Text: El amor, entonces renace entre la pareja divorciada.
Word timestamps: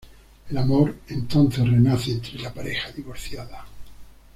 El 0.49 0.57
amor, 0.57 0.95
entonces 1.09 1.59
renace 1.63 2.09
entre 2.13 2.39
la 2.39 2.51
pareja 2.51 2.91
divorciada. 2.91 3.67